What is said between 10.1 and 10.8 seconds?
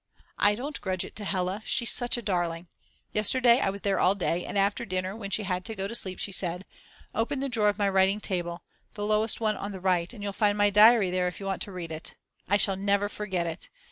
and you'll find my